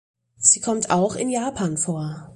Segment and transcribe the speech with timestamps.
[0.39, 2.27] Sie kommt auch in Japan vor.